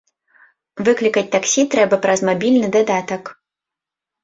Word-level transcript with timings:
Выклікаць 0.87 1.27
таксі 1.35 1.67
трэба 1.75 2.01
праз 2.07 2.19
мабільны 2.33 2.73
дадатак. 2.79 3.23